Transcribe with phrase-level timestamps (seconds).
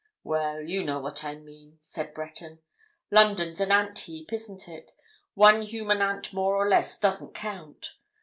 [0.23, 2.57] "Well, you know what I mean," said Breton.
[3.11, 4.89] "London's an ant heap, isn't it?
[5.35, 7.93] One human ant more or less doesn't count.